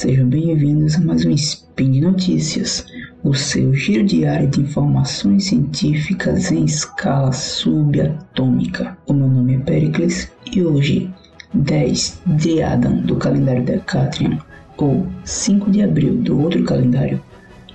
[0.00, 2.86] Começa mais um Spin de Notícias,
[3.24, 8.96] o seu giro diário de informações científicas em escala subatômica.
[9.08, 11.12] O meu nome é Pericles e hoje,
[11.52, 14.38] 10 de Adam do calendário Decatrian,
[14.76, 17.20] ou 5 de abril do outro calendário,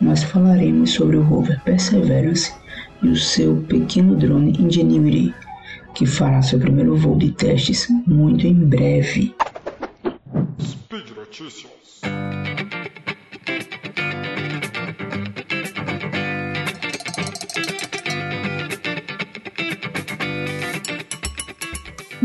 [0.00, 2.52] nós falaremos sobre o rover Perseverance
[3.00, 5.32] e o seu pequeno drone Ingenuity,
[5.94, 9.32] que fará seu primeiro voo de testes muito em breve.
[10.60, 11.77] Speed Notícias.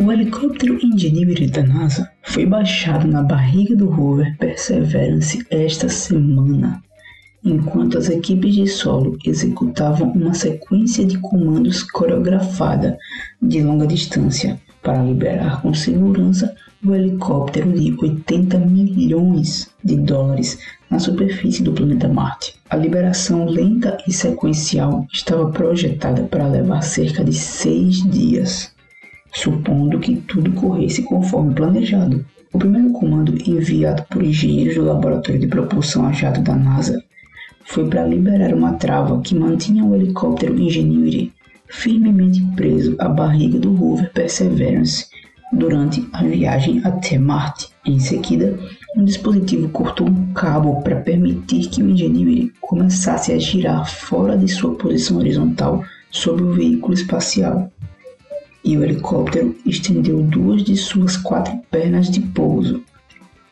[0.04, 6.84] O helicóptero Ingenuity da NASA foi baixado na barriga do rover Perseverance esta semana,
[7.42, 12.98] enquanto as equipes de solo executavam uma sequência de comandos coreografada
[13.42, 16.54] de longa distância para liberar com segurança
[16.86, 22.56] o helicóptero de 80 milhões de dólares na superfície do planeta Marte.
[22.70, 28.74] A liberação lenta e sequencial estava projetada para levar cerca de seis dias
[29.34, 32.24] supondo que tudo corresse conforme planejado.
[32.54, 37.04] O primeiro comando enviado por engenheiros do Laboratório de Propulsão a Jato da NASA
[37.66, 41.34] foi para liberar uma trava que mantinha o helicóptero Ingenuity
[41.68, 45.08] firmemente preso à barriga do rover Perseverance
[45.52, 47.70] durante a viagem até Marte.
[47.86, 48.58] Em seguida,
[48.96, 54.48] um dispositivo cortou um cabo para permitir que o Ingenuity começasse a girar fora de
[54.48, 57.72] sua posição horizontal sobre o veículo espacial
[58.64, 62.82] e o helicóptero estendeu duas de suas quatro pernas de pouso.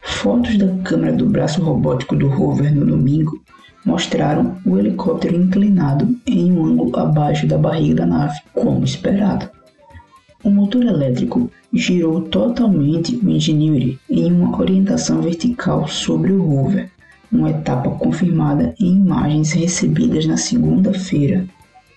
[0.01, 3.41] Fotos da câmera do braço robótico do rover no domingo
[3.85, 9.49] mostraram o helicóptero inclinado em um ângulo abaixo da barriga da nave, como esperado.
[10.43, 16.89] O motor elétrico girou totalmente o Ingenuity em uma orientação vertical sobre o rover,
[17.31, 21.47] uma etapa confirmada em imagens recebidas na segunda-feira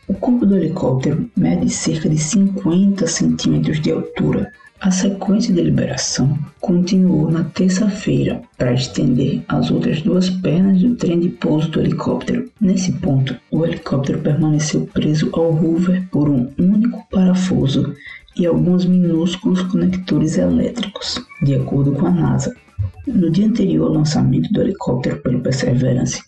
[0.06, 4.52] o corpo do helicóptero mede cerca de 50 centímetros de altura.
[4.80, 11.20] A sequência de liberação continuou na terça-feira para estender as outras duas pernas do trem
[11.20, 12.50] de pouso do helicóptero.
[12.60, 17.94] Nesse ponto, o helicóptero permaneceu preso ao rover por um único parafuso
[18.36, 22.54] e alguns minúsculos conectores elétricos, de acordo com a NASA.
[23.06, 26.22] No dia anterior ao lançamento do helicóptero pelo Perseverance,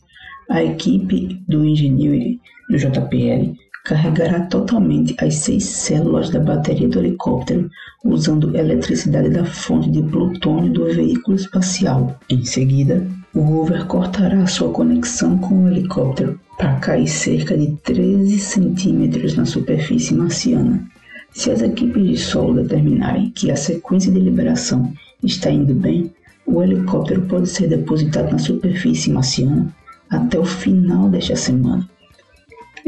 [0.48, 3.54] a equipe do Ingenuity do JPL
[3.86, 7.70] carregará totalmente as seis células da bateria do helicóptero
[8.04, 12.18] usando eletricidade da fonte de plutônio do veículo espacial.
[12.28, 18.40] Em seguida, o rover cortará sua conexão com o helicóptero para cair cerca de 13
[18.40, 20.84] centímetros na superfície marciana.
[21.30, 24.92] Se as equipes de solo determinarem que a sequência de liberação
[25.22, 26.10] está indo bem,
[26.44, 29.72] o helicóptero pode ser depositado na superfície marciana
[30.10, 31.88] até o final desta semana.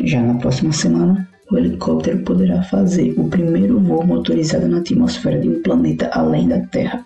[0.05, 5.49] Já na próxima semana, o helicóptero poderá fazer o primeiro voo motorizado na atmosfera de
[5.49, 7.05] um planeta além da Terra.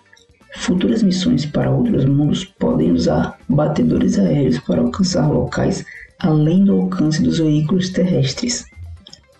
[0.55, 5.83] Futuras missões para outros mundos podem usar batedores aéreos para alcançar locais
[6.19, 8.63] além do alcance dos veículos terrestres.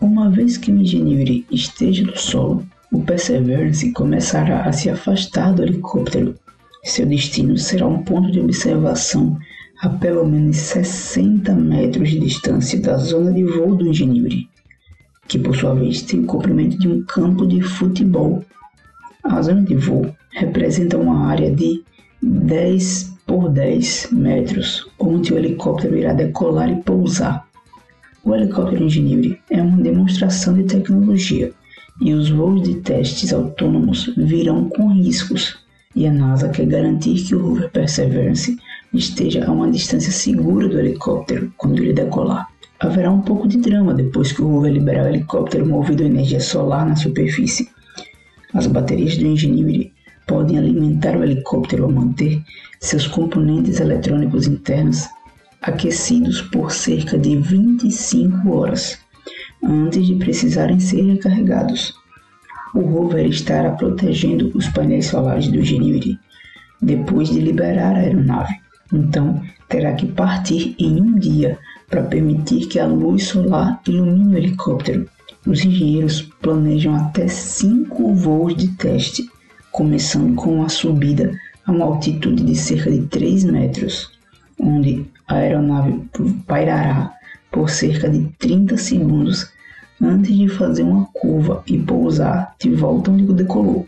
[0.01, 5.63] Uma vez que o Ingenuity esteja no solo, o Perseverance começará a se afastar do
[5.63, 6.35] helicóptero.
[6.83, 9.37] Seu destino será um ponto de observação
[9.83, 14.47] a pelo menos 60 metros de distância da zona de voo do Ingenuity,
[15.27, 18.45] que por sua vez tem o comprimento de um campo de futebol.
[19.25, 21.83] A zona de voo representa uma área de
[22.21, 27.45] 10 por 10 metros, onde o helicóptero irá decolar e pousar.
[28.23, 31.51] O helicóptero Ingenuity é uma demonstração de tecnologia
[31.99, 35.57] e os voos de testes autônomos virão com riscos,
[35.93, 38.57] e a NASA quer garantir que o rover Perseverance
[38.93, 42.47] esteja a uma distância segura do helicóptero quando ele decolar.
[42.79, 46.39] Haverá um pouco de drama depois que o rover liberar o helicóptero movido a energia
[46.39, 47.69] solar na superfície.
[48.53, 49.91] As baterias do Ingenuity
[50.27, 52.41] podem alimentar o helicóptero a manter
[52.79, 55.07] seus componentes eletrônicos internos
[55.61, 58.99] aquecidos por cerca de 25 horas
[59.63, 61.93] antes de precisarem ser recarregados.
[62.75, 66.19] O rover estará protegendo os painéis solares do Ingenuity
[66.81, 68.62] depois de liberar a aeronave
[68.93, 71.57] então terá que partir em um dia
[71.89, 75.09] para permitir que a luz solar ilumine o helicóptero.
[75.45, 79.29] Os engenheiros planejam até cinco voos de teste,
[79.71, 84.11] começando com uma subida a uma altitude de cerca de 3 metros,
[84.59, 86.01] onde a aeronave
[86.45, 87.13] pairará
[87.51, 89.51] por cerca de 30 segundos
[90.01, 93.87] antes de fazer uma curva e pousar de volta onde decolou.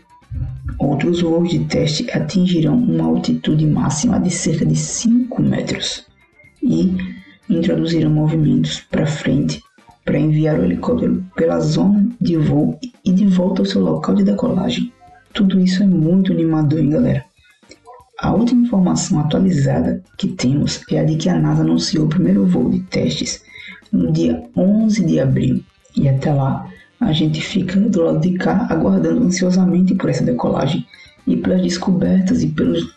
[0.78, 6.04] Outros voos de teste atingirão uma altitude máxima de cerca de 5 metros
[6.62, 6.94] e
[7.48, 9.62] introduziram movimentos para frente
[10.04, 14.24] para enviar o helicóptero pela zona de voo e de volta ao seu local de
[14.24, 14.92] decolagem.
[15.32, 17.24] Tudo isso é muito animador, hein, galera?
[18.18, 22.46] A última informação atualizada que temos é a de que a NASA anunciou o primeiro
[22.46, 23.42] voo de testes
[23.92, 25.62] no dia 11 de abril.
[25.94, 26.66] E até lá,
[27.00, 30.86] a gente fica do lado de cá aguardando ansiosamente por essa decolagem
[31.26, 32.94] e pelas descobertas e pelos,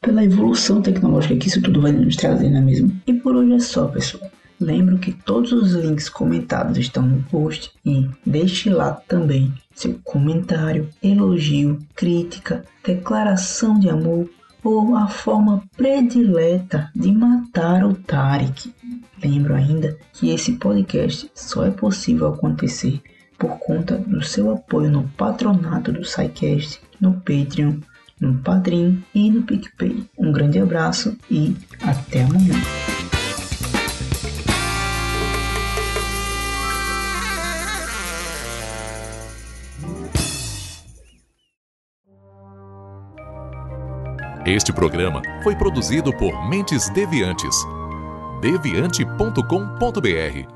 [0.00, 2.92] pela evolução tecnológica que isso tudo vai nos trazer, não é mesmo?
[3.06, 4.30] E por hoje é só, pessoal.
[4.58, 10.88] Lembro que todos os links comentados estão no post e deixe lá também seu comentário,
[11.02, 14.30] elogio, crítica, declaração de amor
[14.64, 18.72] ou a forma predileta de matar o Tarek.
[19.22, 23.02] Lembro ainda que esse podcast só é possível acontecer
[23.38, 27.78] por conta do seu apoio no patronato do SciCast, no Patreon,
[28.20, 30.04] no Padrim e no PicPay.
[30.18, 32.54] Um grande abraço e até amanhã.
[44.46, 47.56] Este programa foi produzido por Mentes Deviantes.
[48.40, 50.55] deviante.com.br.